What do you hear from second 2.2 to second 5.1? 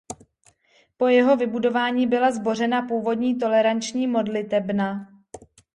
zbořena původní toleranční modlitebna.